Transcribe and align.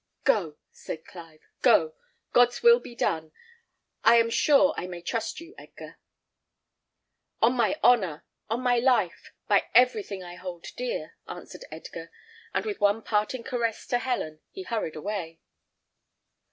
"Go," 0.23 0.57
said 0.71 1.05
Clive, 1.05 1.41
"go! 1.61 1.93
God's 2.33 2.63
will 2.63 2.79
be 2.79 2.95
done! 2.95 3.31
I 4.03 4.15
am 4.15 4.31
sure 4.31 4.73
I 4.75 4.87
may 4.87 4.99
trust 4.99 5.39
you, 5.39 5.53
Edgar." 5.59 5.99
"On 7.39 7.53
my 7.53 7.79
honour, 7.83 8.25
on 8.49 8.61
my 8.61 8.79
life, 8.79 9.31
by 9.47 9.67
everything 9.75 10.23
I 10.23 10.33
hold 10.37 10.65
dear!" 10.75 11.13
answered 11.27 11.65
Edgar; 11.69 12.09
and 12.51 12.65
with 12.65 12.81
one 12.81 13.03
parting 13.03 13.43
caress 13.43 13.85
to 13.89 13.99
Helen, 13.99 14.41
he 14.49 14.63
hurried 14.63 14.95
away. 14.95 15.39